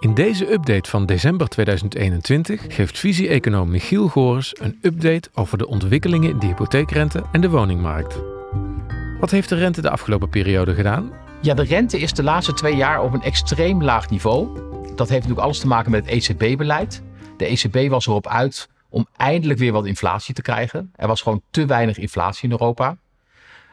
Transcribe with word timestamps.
In 0.00 0.14
deze 0.14 0.52
update 0.52 0.90
van 0.90 1.06
december 1.06 1.48
2021 1.48 2.64
geeft 2.68 2.98
visie-econoom 2.98 3.70
Michiel 3.70 4.08
Gores 4.08 4.54
een 4.60 4.78
update 4.82 5.30
over 5.34 5.58
de 5.58 5.66
ontwikkelingen 5.66 6.30
in 6.30 6.38
de 6.38 6.46
hypotheekrente 6.46 7.24
en 7.32 7.40
de 7.40 7.50
woningmarkt. 7.50 8.20
Wat 9.20 9.30
heeft 9.30 9.48
de 9.48 9.54
rente 9.54 9.80
de 9.80 9.90
afgelopen 9.90 10.28
periode 10.28 10.74
gedaan? 10.74 11.12
Ja, 11.42 11.54
de 11.54 11.62
rente 11.62 11.98
is 11.98 12.12
de 12.12 12.22
laatste 12.22 12.52
twee 12.52 12.76
jaar 12.76 13.02
op 13.02 13.12
een 13.12 13.22
extreem 13.22 13.82
laag 13.82 14.10
niveau. 14.10 14.46
Dat 14.82 15.08
heeft 15.08 15.10
natuurlijk 15.10 15.40
alles 15.40 15.58
te 15.58 15.66
maken 15.66 15.90
met 15.90 16.10
het 16.10 16.28
ECB-beleid. 16.28 17.02
De 17.36 17.46
ECB 17.46 17.90
was 17.90 18.06
erop 18.06 18.26
uit 18.26 18.68
om 18.88 19.06
eindelijk 19.16 19.58
weer 19.58 19.72
wat 19.72 19.86
inflatie 19.86 20.34
te 20.34 20.42
krijgen. 20.42 20.92
Er 20.94 21.08
was 21.08 21.22
gewoon 21.22 21.42
te 21.50 21.66
weinig 21.66 21.98
inflatie 21.98 22.44
in 22.44 22.50
Europa. 22.50 22.96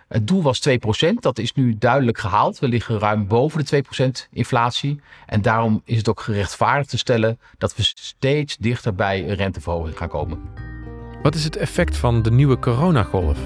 Het 0.07 0.27
doel 0.27 0.41
was 0.41 0.61
2%, 0.69 0.73
dat 1.19 1.39
is 1.39 1.53
nu 1.53 1.75
duidelijk 1.77 2.17
gehaald. 2.17 2.59
We 2.59 2.67
liggen 2.67 2.99
ruim 2.99 3.27
boven 3.27 3.65
de 3.65 3.83
2% 4.27 4.29
inflatie. 4.31 4.99
En 5.25 5.41
daarom 5.41 5.81
is 5.85 5.97
het 5.97 6.09
ook 6.09 6.19
gerechtvaardigd 6.19 6.89
te 6.89 6.97
stellen 6.97 7.39
dat 7.57 7.75
we 7.75 7.83
steeds 7.83 8.57
dichter 8.57 8.95
bij 8.95 9.29
een 9.29 9.35
renteverhoging 9.35 9.97
gaan 9.97 10.07
komen. 10.07 10.39
Wat 11.21 11.35
is 11.35 11.43
het 11.43 11.55
effect 11.55 11.97
van 11.97 12.21
de 12.21 12.31
nieuwe 12.31 12.59
coronagolf? 12.59 13.37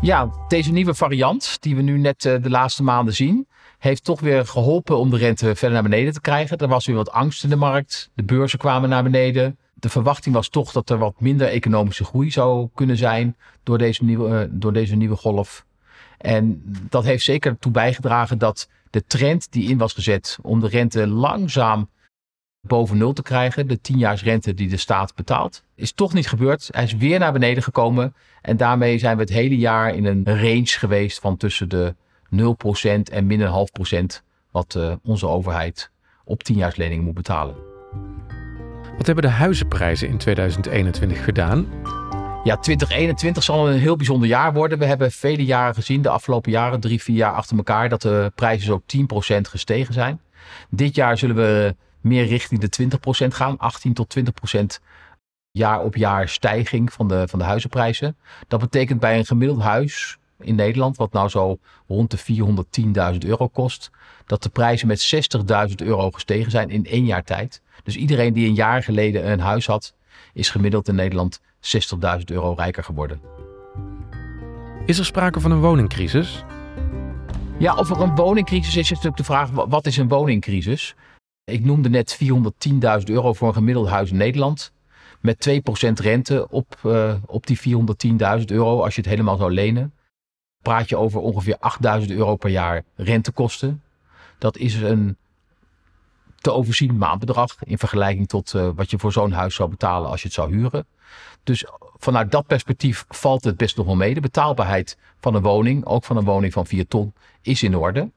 Ja, 0.00 0.30
deze 0.48 0.72
nieuwe 0.72 0.94
variant 0.94 1.56
die 1.60 1.76
we 1.76 1.82
nu 1.82 1.98
net 1.98 2.24
eh, 2.24 2.42
de 2.42 2.50
laatste 2.50 2.82
maanden 2.82 3.14
zien, 3.14 3.46
heeft 3.78 4.04
toch 4.04 4.20
weer 4.20 4.46
geholpen 4.46 4.98
om 4.98 5.10
de 5.10 5.16
rente 5.16 5.44
verder 5.54 5.70
naar 5.70 5.82
beneden 5.82 6.12
te 6.12 6.20
krijgen. 6.20 6.58
Er 6.58 6.68
was 6.68 6.86
weer 6.86 6.96
wat 6.96 7.10
angst 7.10 7.44
in 7.44 7.50
de 7.50 7.56
markt. 7.56 8.10
De 8.14 8.24
beurzen 8.24 8.58
kwamen 8.58 8.88
naar 8.88 9.02
beneden 9.02 9.58
de 9.78 9.88
verwachting 9.88 10.34
was 10.34 10.48
toch 10.48 10.72
dat 10.72 10.90
er 10.90 10.98
wat 10.98 11.20
minder 11.20 11.48
economische 11.48 12.04
groei 12.04 12.30
zou 12.30 12.68
kunnen 12.74 12.96
zijn 12.96 13.36
door 13.62 13.78
deze 13.78 14.04
nieuwe, 14.04 14.38
eh, 14.38 14.48
door 14.50 14.72
deze 14.72 14.96
nieuwe 14.96 15.16
golf. 15.16 15.64
En 16.18 16.62
dat 16.88 17.04
heeft 17.04 17.24
zeker 17.24 17.50
ertoe 17.50 17.72
bijgedragen 17.72 18.38
dat 18.38 18.68
de 18.90 19.04
trend 19.06 19.52
die 19.52 19.68
in 19.68 19.78
was 19.78 19.92
gezet 19.92 20.38
om 20.42 20.60
de 20.60 20.68
rente 20.68 21.06
langzaam 21.06 21.88
boven 22.60 22.96
nul 22.96 23.12
te 23.12 23.22
krijgen, 23.22 23.68
de 23.68 23.80
10-jaarsrente 23.80 24.54
die 24.54 24.68
de 24.68 24.76
staat 24.76 25.14
betaalt, 25.14 25.62
is 25.74 25.92
toch 25.92 26.12
niet 26.12 26.28
gebeurd. 26.28 26.68
Hij 26.70 26.84
is 26.84 26.96
weer 26.96 27.18
naar 27.18 27.32
beneden 27.32 27.62
gekomen 27.62 28.14
en 28.42 28.56
daarmee 28.56 28.98
zijn 28.98 29.16
we 29.16 29.22
het 29.22 29.32
hele 29.32 29.56
jaar 29.56 29.94
in 29.94 30.04
een 30.04 30.24
range 30.24 30.66
geweest 30.66 31.20
van 31.20 31.36
tussen 31.36 31.68
de 31.68 31.94
0% 32.30 33.10
en 33.10 33.26
min 33.26 33.40
een 33.40 33.48
half 33.48 33.72
procent 33.72 34.22
wat 34.50 34.74
uh, 34.74 34.92
onze 35.02 35.26
overheid 35.26 35.90
op 36.24 36.42
10-jaarsleningen 36.52 37.04
moet 37.04 37.14
betalen. 37.14 37.54
Wat 38.96 39.06
hebben 39.06 39.24
de 39.24 39.30
huizenprijzen 39.30 40.08
in 40.08 40.18
2021 40.18 41.24
gedaan? 41.24 41.66
Ja, 42.44 42.56
2021 42.56 43.42
zal 43.42 43.68
een 43.68 43.78
heel 43.78 43.96
bijzonder 43.96 44.28
jaar 44.28 44.52
worden. 44.52 44.78
We 44.78 44.84
hebben 44.84 45.12
vele 45.12 45.44
jaren 45.44 45.74
gezien, 45.74 46.02
de 46.02 46.08
afgelopen 46.08 46.50
jaren, 46.50 46.80
drie, 46.80 47.02
vier 47.02 47.16
jaar 47.16 47.32
achter 47.32 47.56
elkaar, 47.56 47.88
dat 47.88 48.02
de 48.02 48.32
prijzen 48.34 48.66
zo 48.66 48.82
10% 49.36 49.40
gestegen 49.40 49.94
zijn. 49.94 50.20
Dit 50.70 50.94
jaar 50.94 51.18
zullen 51.18 51.36
we 51.36 51.74
meer 52.00 52.26
richting 52.26 52.60
de 52.60 52.98
20% 53.24 53.26
gaan, 53.28 53.58
18 53.58 53.92
tot 53.92 54.16
20% 54.18 54.82
jaar 55.50 55.80
op 55.80 55.96
jaar 55.96 56.28
stijging 56.28 56.92
van 56.92 57.08
de, 57.08 57.28
van 57.28 57.38
de 57.38 57.44
huizenprijzen. 57.44 58.16
Dat 58.48 58.60
betekent 58.60 59.00
bij 59.00 59.18
een 59.18 59.26
gemiddeld 59.26 59.60
huis 59.60 60.18
in 60.40 60.54
Nederland, 60.54 60.96
wat 60.96 61.12
nou 61.12 61.28
zo 61.28 61.58
rond 61.86 62.10
de 62.10 62.18
410.000 63.12 63.18
euro 63.18 63.48
kost, 63.48 63.90
dat 64.26 64.42
de 64.42 64.48
prijzen 64.48 64.86
met 64.86 65.14
60.000 65.68 65.74
euro 65.76 66.10
gestegen 66.10 66.50
zijn 66.50 66.70
in 66.70 66.86
één 66.86 67.04
jaar 67.04 67.24
tijd. 67.24 67.62
Dus 67.86 67.96
iedereen 67.96 68.32
die 68.32 68.46
een 68.46 68.54
jaar 68.54 68.82
geleden 68.82 69.30
een 69.30 69.40
huis 69.40 69.66
had, 69.66 69.94
is 70.32 70.50
gemiddeld 70.50 70.88
in 70.88 70.94
Nederland 70.94 71.40
60.000 71.40 72.24
euro 72.24 72.52
rijker 72.52 72.84
geworden. 72.84 73.20
Is 74.86 74.98
er 74.98 75.04
sprake 75.04 75.40
van 75.40 75.50
een 75.50 75.60
woningcrisis? 75.60 76.44
Ja, 77.58 77.76
of 77.76 77.90
er 77.90 78.00
een 78.00 78.14
woningcrisis 78.14 78.76
is, 78.76 78.82
is 78.82 78.90
natuurlijk 78.90 79.16
de 79.16 79.24
vraag: 79.24 79.50
wat 79.50 79.86
is 79.86 79.96
een 79.96 80.08
woningcrisis? 80.08 80.94
Ik 81.44 81.64
noemde 81.64 81.88
net 81.88 82.18
410.000 82.24 83.04
euro 83.04 83.32
voor 83.32 83.48
een 83.48 83.54
gemiddeld 83.54 83.88
huis 83.88 84.10
in 84.10 84.16
Nederland. 84.16 84.72
Met 85.20 85.48
2% 85.48 85.92
rente 85.92 86.46
op, 86.50 86.80
uh, 86.86 87.14
op 87.26 87.46
die 87.46 87.58
410.000 88.38 88.44
euro 88.44 88.82
als 88.82 88.94
je 88.94 89.00
het 89.00 89.10
helemaal 89.10 89.36
zou 89.36 89.52
lenen. 89.52 89.94
Praat 90.62 90.88
je 90.88 90.96
over 90.96 91.20
ongeveer 91.20 91.56
8.000 92.00 92.06
euro 92.06 92.36
per 92.36 92.50
jaar 92.50 92.82
rentekosten. 92.94 93.82
Dat 94.38 94.56
is 94.56 94.74
een 94.74 95.16
te 96.46 96.52
overzien 96.52 96.98
maandbedrag 96.98 97.56
in 97.60 97.78
vergelijking 97.78 98.28
tot 98.28 98.52
uh, 98.54 98.68
wat 98.74 98.90
je 98.90 98.98
voor 98.98 99.12
zo'n 99.12 99.32
huis 99.32 99.54
zou 99.54 99.68
betalen 99.70 100.10
als 100.10 100.20
je 100.20 100.26
het 100.26 100.36
zou 100.36 100.56
huren. 100.56 100.86
Dus 101.42 101.66
vanuit 101.96 102.30
dat 102.30 102.46
perspectief 102.46 103.04
valt 103.08 103.44
het 103.44 103.56
best 103.56 103.76
nog 103.76 103.86
wel 103.86 103.96
mee. 103.96 104.14
De 104.14 104.20
betaalbaarheid 104.20 104.98
van 105.20 105.34
een 105.34 105.42
woning, 105.42 105.84
ook 105.84 106.04
van 106.04 106.16
een 106.16 106.24
woning 106.24 106.52
van 106.52 106.66
4 106.66 106.86
ton, 106.86 107.12
is 107.42 107.62
in 107.62 107.76
orde. 107.76 108.10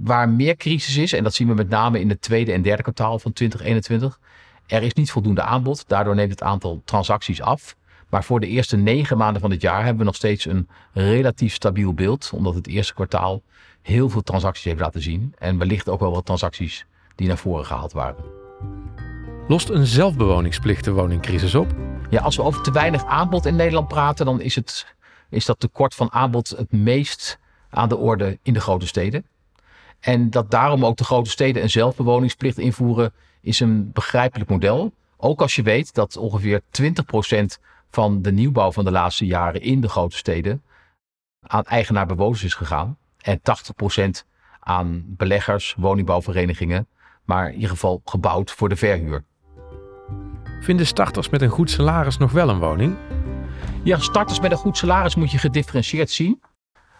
Waar 0.00 0.28
meer 0.28 0.56
crisis 0.56 0.96
is, 0.96 1.12
en 1.12 1.22
dat 1.22 1.34
zien 1.34 1.48
we 1.48 1.54
met 1.54 1.68
name 1.68 2.00
in 2.00 2.08
het 2.08 2.22
tweede 2.22 2.52
en 2.52 2.62
derde 2.62 2.82
kwartaal 2.82 3.18
van 3.18 3.32
2021, 3.32 4.20
er 4.66 4.82
is 4.82 4.92
niet 4.92 5.10
voldoende 5.10 5.42
aanbod. 5.42 5.88
Daardoor 5.88 6.14
neemt 6.14 6.30
het 6.30 6.42
aantal 6.42 6.82
transacties 6.84 7.40
af. 7.40 7.76
Maar 8.08 8.24
voor 8.24 8.40
de 8.40 8.48
eerste 8.48 8.76
negen 8.76 9.16
maanden 9.16 9.40
van 9.40 9.50
het 9.50 9.60
jaar 9.60 9.80
hebben 9.80 9.98
we 9.98 10.04
nog 10.04 10.14
steeds 10.14 10.44
een 10.44 10.68
relatief 10.92 11.54
stabiel 11.54 11.94
beeld. 11.94 12.30
Omdat 12.34 12.54
het 12.54 12.66
eerste 12.66 12.94
kwartaal 12.94 13.42
heel 13.82 14.08
veel 14.08 14.22
transacties 14.22 14.64
heeft 14.64 14.80
laten 14.80 15.02
zien. 15.02 15.34
En 15.38 15.58
wellicht 15.58 15.88
ook 15.88 16.00
wel 16.00 16.12
wat 16.12 16.24
transacties 16.24 16.86
die 17.14 17.28
naar 17.28 17.38
voren 17.38 17.66
gehaald 17.66 17.92
waren. 17.92 18.24
Lost 19.48 19.68
een 19.68 19.86
zelfbewoningsplicht 19.86 20.84
de 20.84 20.92
woningcrisis 20.92 21.54
op? 21.54 21.74
Ja, 22.10 22.20
als 22.20 22.36
we 22.36 22.42
over 22.42 22.62
te 22.62 22.70
weinig 22.70 23.04
aanbod 23.04 23.46
in 23.46 23.56
Nederland 23.56 23.88
praten, 23.88 24.26
dan 24.26 24.40
is, 24.40 24.54
het, 24.54 24.94
is 25.28 25.44
dat 25.44 25.60
tekort 25.60 25.94
van 25.94 26.12
aanbod 26.12 26.48
het 26.48 26.72
meest 26.72 27.38
aan 27.70 27.88
de 27.88 27.96
orde 27.96 28.38
in 28.42 28.52
de 28.52 28.60
grote 28.60 28.86
steden. 28.86 29.26
En 30.00 30.30
dat 30.30 30.50
daarom 30.50 30.84
ook 30.84 30.96
de 30.96 31.04
grote 31.04 31.30
steden 31.30 31.62
een 31.62 31.70
zelfbewoningsplicht 31.70 32.58
invoeren, 32.58 33.12
is 33.40 33.60
een 33.60 33.92
begrijpelijk 33.92 34.50
model. 34.50 34.92
Ook 35.16 35.40
als 35.40 35.54
je 35.54 35.62
weet 35.62 35.94
dat 35.94 36.16
ongeveer 36.16 36.60
20% 36.60 37.60
van 37.90 38.22
de 38.22 38.32
nieuwbouw 38.32 38.72
van 38.72 38.84
de 38.84 38.90
laatste 38.90 39.26
jaren 39.26 39.62
in 39.62 39.80
de 39.80 39.88
grote 39.88 40.16
steden 40.16 40.62
aan 41.46 41.64
eigenaar-bewoners 41.64 42.44
is 42.44 42.54
gegaan. 42.54 42.96
En 43.20 43.40
80% 43.40 44.26
aan 44.60 45.04
beleggers, 45.06 45.74
woningbouwverenigingen 45.78 46.86
maar 47.24 47.48
in 47.48 47.54
ieder 47.54 47.70
geval 47.70 48.00
gebouwd 48.04 48.50
voor 48.50 48.68
de 48.68 48.76
verhuur. 48.76 49.24
Vinden 50.60 50.86
starters 50.86 51.28
met 51.28 51.42
een 51.42 51.48
goed 51.48 51.70
salaris 51.70 52.16
nog 52.16 52.32
wel 52.32 52.48
een 52.48 52.58
woning? 52.58 52.96
Ja, 53.84 53.98
starters 53.98 54.40
met 54.40 54.50
een 54.50 54.56
goed 54.56 54.76
salaris 54.76 55.14
moet 55.14 55.30
je 55.30 55.38
gedifferentieerd 55.38 56.10
zien. 56.10 56.42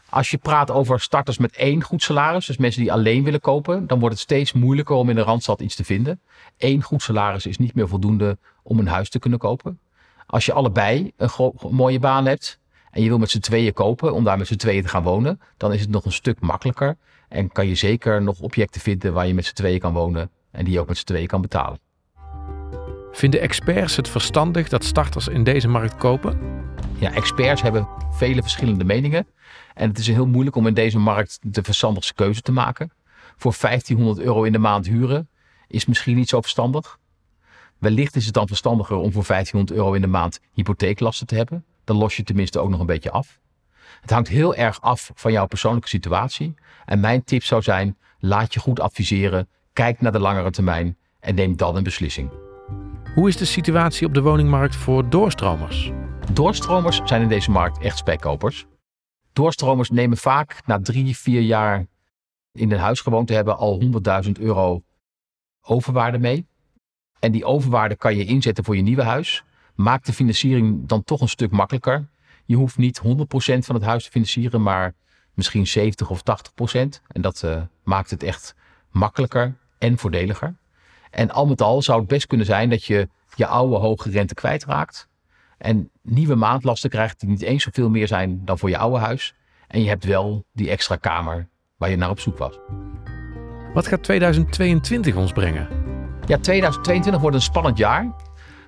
Als 0.08 0.30
je 0.30 0.38
praat 0.38 0.70
over 0.70 1.00
starters 1.00 1.38
met 1.38 1.56
één 1.56 1.82
goed 1.82 2.02
salaris, 2.02 2.46
dus 2.46 2.56
mensen 2.56 2.80
die 2.82 2.92
alleen 2.92 3.24
willen 3.24 3.40
kopen, 3.40 3.86
dan 3.86 3.98
wordt 3.98 4.14
het 4.14 4.24
steeds 4.24 4.52
moeilijker 4.52 4.94
om 4.94 5.08
in 5.08 5.14
de 5.14 5.22
randstad 5.22 5.60
iets 5.60 5.74
te 5.74 5.84
vinden. 5.84 6.20
Eén 6.58 6.82
goed 6.82 7.02
salaris 7.02 7.46
is 7.46 7.58
niet 7.58 7.74
meer 7.74 7.88
voldoende 7.88 8.38
om 8.62 8.78
een 8.78 8.88
huis 8.88 9.10
te 9.10 9.18
kunnen 9.18 9.38
kopen. 9.38 9.80
Als 10.26 10.46
je 10.46 10.52
allebei 10.52 11.12
een, 11.16 11.30
een 11.36 11.74
mooie 11.74 11.98
baan 11.98 12.26
hebt 12.26 12.60
en 12.92 13.02
je 13.02 13.08
wil 13.08 13.18
met 13.18 13.30
z'n 13.30 13.38
tweeën 13.38 13.72
kopen 13.72 14.14
om 14.14 14.24
daar 14.24 14.38
met 14.38 14.46
z'n 14.46 14.56
tweeën 14.56 14.82
te 14.82 14.88
gaan 14.88 15.02
wonen, 15.02 15.40
dan 15.56 15.72
is 15.72 15.80
het 15.80 15.90
nog 15.90 16.04
een 16.04 16.12
stuk 16.12 16.40
makkelijker. 16.40 16.96
En 17.28 17.52
kan 17.52 17.66
je 17.66 17.74
zeker 17.74 18.22
nog 18.22 18.40
objecten 18.40 18.80
vinden 18.80 19.12
waar 19.12 19.26
je 19.26 19.34
met 19.34 19.44
z'n 19.44 19.54
tweeën 19.54 19.80
kan 19.80 19.92
wonen 19.92 20.30
en 20.50 20.64
die 20.64 20.72
je 20.72 20.80
ook 20.80 20.88
met 20.88 20.98
z'n 20.98 21.04
tweeën 21.04 21.26
kan 21.26 21.40
betalen. 21.40 21.78
Vinden 23.12 23.40
experts 23.40 23.96
het 23.96 24.08
verstandig 24.08 24.68
dat 24.68 24.84
starters 24.84 25.28
in 25.28 25.44
deze 25.44 25.68
markt 25.68 25.96
kopen? 25.96 26.38
Ja, 26.98 27.12
experts 27.12 27.62
hebben 27.62 27.88
vele 28.10 28.42
verschillende 28.42 28.84
meningen. 28.84 29.26
En 29.74 29.88
het 29.88 29.98
is 29.98 30.06
heel 30.06 30.26
moeilijk 30.26 30.56
om 30.56 30.66
in 30.66 30.74
deze 30.74 30.98
markt 30.98 31.38
de 31.42 31.62
verstandigste 31.62 32.14
keuze 32.14 32.40
te 32.40 32.52
maken. 32.52 32.92
Voor 33.36 33.54
1500 33.60 34.26
euro 34.26 34.42
in 34.42 34.52
de 34.52 34.58
maand 34.58 34.86
huren 34.86 35.28
is 35.68 35.86
misschien 35.86 36.16
niet 36.16 36.28
zo 36.28 36.40
verstandig. 36.40 36.98
Wellicht 37.78 38.16
is 38.16 38.24
het 38.24 38.34
dan 38.34 38.46
verstandiger 38.46 38.96
om 38.96 39.12
voor 39.12 39.24
1500 39.26 39.78
euro 39.78 39.92
in 39.92 40.00
de 40.00 40.06
maand 40.06 40.40
hypotheeklasten 40.52 41.26
te 41.26 41.34
hebben. 41.34 41.64
Dan 41.84 41.96
los 41.96 42.16
je 42.16 42.22
tenminste 42.22 42.58
ook 42.58 42.70
nog 42.70 42.80
een 42.80 42.86
beetje 42.86 43.10
af. 43.10 43.40
Het 44.00 44.10
hangt 44.10 44.28
heel 44.28 44.54
erg 44.54 44.80
af 44.80 45.10
van 45.14 45.32
jouw 45.32 45.46
persoonlijke 45.46 45.88
situatie. 45.88 46.54
En 46.84 47.00
mijn 47.00 47.24
tip 47.24 47.42
zou 47.44 47.62
zijn: 47.62 47.96
laat 48.18 48.54
je 48.54 48.60
goed 48.60 48.80
adviseren, 48.80 49.48
kijk 49.72 50.00
naar 50.00 50.12
de 50.12 50.18
langere 50.18 50.50
termijn 50.50 50.96
en 51.20 51.34
neem 51.34 51.56
dan 51.56 51.76
een 51.76 51.82
beslissing. 51.82 52.30
Hoe 53.14 53.28
is 53.28 53.36
de 53.36 53.44
situatie 53.44 54.06
op 54.06 54.14
de 54.14 54.22
woningmarkt 54.22 54.76
voor 54.76 55.08
doorstromers? 55.08 55.90
Doorstromers 56.32 57.00
zijn 57.04 57.22
in 57.22 57.28
deze 57.28 57.50
markt 57.50 57.78
echt 57.78 57.98
spekkopers. 57.98 58.66
Doorstromers 59.32 59.90
nemen 59.90 60.16
vaak 60.16 60.60
na 60.66 60.80
drie, 60.80 61.16
vier 61.16 61.40
jaar 61.40 61.86
in 62.52 62.72
een 62.72 62.78
huis 62.78 63.00
gewoond 63.00 63.26
te 63.26 63.34
hebben 63.34 63.56
al 63.56 63.80
100.000 64.24 64.30
euro 64.40 64.82
overwaarde 65.62 66.18
mee. 66.18 66.46
En 67.18 67.32
die 67.32 67.44
overwaarde 67.44 67.96
kan 67.96 68.16
je 68.16 68.24
inzetten 68.24 68.64
voor 68.64 68.76
je 68.76 68.82
nieuwe 68.82 69.02
huis. 69.02 69.44
Maakt 69.74 70.06
de 70.06 70.12
financiering 70.12 70.88
dan 70.88 71.04
toch 71.04 71.20
een 71.20 71.28
stuk 71.28 71.50
makkelijker. 71.50 72.08
Je 72.44 72.56
hoeft 72.56 72.78
niet 72.78 73.00
100% 73.00 73.04
van 73.58 73.74
het 73.74 73.84
huis 73.84 74.04
te 74.04 74.10
financieren, 74.10 74.62
maar 74.62 74.94
misschien 75.34 75.66
70 75.66 76.10
of 76.10 76.20
80%. 76.20 76.22
En 77.06 77.20
dat 77.20 77.42
uh, 77.44 77.62
maakt 77.84 78.10
het 78.10 78.22
echt 78.22 78.54
makkelijker 78.90 79.54
en 79.78 79.98
voordeliger. 79.98 80.56
En 81.10 81.30
al 81.30 81.46
met 81.46 81.62
al 81.62 81.82
zou 81.82 81.98
het 81.98 82.08
best 82.08 82.26
kunnen 82.26 82.46
zijn 82.46 82.70
dat 82.70 82.84
je 82.84 83.08
je 83.34 83.46
oude 83.46 83.76
hoge 83.76 84.10
rente 84.10 84.34
kwijtraakt. 84.34 85.08
En 85.58 85.90
nieuwe 86.02 86.34
maandlasten 86.34 86.90
krijgt 86.90 87.20
die 87.20 87.28
niet 87.28 87.42
eens 87.42 87.62
zoveel 87.62 87.90
meer 87.90 88.06
zijn 88.06 88.44
dan 88.44 88.58
voor 88.58 88.68
je 88.68 88.78
oude 88.78 88.98
huis. 88.98 89.34
En 89.68 89.82
je 89.82 89.88
hebt 89.88 90.04
wel 90.04 90.44
die 90.52 90.70
extra 90.70 90.96
kamer 90.96 91.48
waar 91.76 91.90
je 91.90 91.96
naar 91.96 92.10
op 92.10 92.20
zoek 92.20 92.38
was. 92.38 92.58
Wat 93.74 93.86
gaat 93.86 94.02
2022 94.02 95.16
ons 95.16 95.32
brengen? 95.32 95.68
Ja, 96.26 96.38
2022 96.38 97.20
wordt 97.20 97.36
een 97.36 97.42
spannend 97.42 97.78
jaar. 97.78 98.14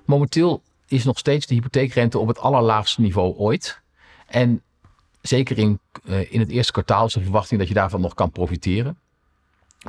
Momenteel 0.05 0.61
is 0.87 1.03
nog 1.03 1.17
steeds 1.17 1.45
de 1.45 1.53
hypotheekrente 1.53 2.19
op 2.19 2.27
het 2.27 2.39
allerlaagste 2.39 3.01
niveau 3.01 3.35
ooit. 3.35 3.81
En 4.27 4.61
zeker 5.21 5.57
in, 5.57 5.79
uh, 6.03 6.33
in 6.33 6.39
het 6.39 6.49
eerste 6.49 6.71
kwartaal 6.71 7.05
is 7.05 7.13
de 7.13 7.21
verwachting 7.21 7.59
dat 7.59 7.67
je 7.67 7.73
daarvan 7.73 8.01
nog 8.01 8.13
kan 8.13 8.31
profiteren. 8.31 8.97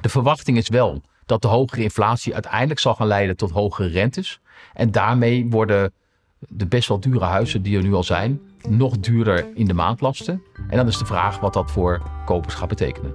De 0.00 0.08
verwachting 0.08 0.56
is 0.56 0.68
wel 0.68 1.02
dat 1.26 1.42
de 1.42 1.48
hogere 1.48 1.82
inflatie 1.82 2.32
uiteindelijk 2.32 2.80
zal 2.80 2.94
gaan 2.94 3.06
leiden 3.06 3.36
tot 3.36 3.50
hogere 3.50 3.88
rentes. 3.88 4.40
En 4.72 4.90
daarmee 4.90 5.46
worden 5.50 5.92
de 6.38 6.66
best 6.66 6.88
wel 6.88 7.00
dure 7.00 7.24
huizen 7.24 7.62
die 7.62 7.76
er 7.76 7.82
nu 7.82 7.94
al 7.94 8.02
zijn, 8.02 8.40
nog 8.68 8.98
duurder 8.98 9.46
in 9.54 9.66
de 9.66 9.74
maandlasten. 9.74 10.42
En 10.68 10.76
dan 10.76 10.86
is 10.86 10.98
de 10.98 11.06
vraag 11.06 11.38
wat 11.38 11.52
dat 11.52 11.70
voor 11.70 12.02
kopers 12.24 12.54
gaat 12.54 12.68
betekenen. 12.68 13.14